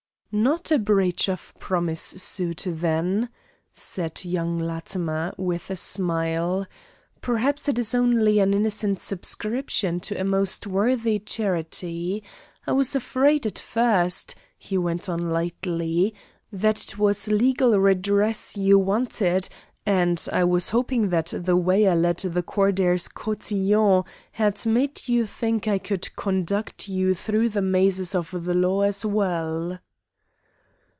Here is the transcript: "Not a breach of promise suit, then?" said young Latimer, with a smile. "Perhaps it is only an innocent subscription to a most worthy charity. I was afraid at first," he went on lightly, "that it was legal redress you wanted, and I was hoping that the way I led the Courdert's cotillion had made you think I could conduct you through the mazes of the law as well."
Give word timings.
"Not 0.33 0.71
a 0.71 0.79
breach 0.79 1.27
of 1.27 1.53
promise 1.59 1.99
suit, 1.99 2.63
then?" 2.65 3.27
said 3.73 4.23
young 4.23 4.57
Latimer, 4.59 5.33
with 5.37 5.69
a 5.69 5.75
smile. 5.75 6.65
"Perhaps 7.19 7.67
it 7.67 7.77
is 7.77 7.93
only 7.93 8.39
an 8.39 8.53
innocent 8.53 9.01
subscription 9.01 9.99
to 9.99 10.17
a 10.17 10.23
most 10.23 10.65
worthy 10.65 11.19
charity. 11.19 12.23
I 12.65 12.71
was 12.71 12.95
afraid 12.95 13.45
at 13.45 13.59
first," 13.59 14.35
he 14.57 14.77
went 14.77 15.09
on 15.09 15.31
lightly, 15.31 16.15
"that 16.49 16.81
it 16.85 16.97
was 16.97 17.27
legal 17.27 17.77
redress 17.77 18.55
you 18.55 18.79
wanted, 18.79 19.49
and 19.85 20.25
I 20.31 20.45
was 20.45 20.69
hoping 20.69 21.09
that 21.09 21.33
the 21.35 21.57
way 21.57 21.89
I 21.89 21.95
led 21.95 22.19
the 22.19 22.41
Courdert's 22.41 23.09
cotillion 23.09 24.03
had 24.31 24.65
made 24.65 25.09
you 25.09 25.25
think 25.25 25.67
I 25.67 25.77
could 25.77 26.15
conduct 26.15 26.87
you 26.87 27.13
through 27.15 27.49
the 27.49 27.61
mazes 27.61 28.15
of 28.15 28.31
the 28.45 28.53
law 28.53 28.83
as 28.83 29.05
well." 29.05 29.77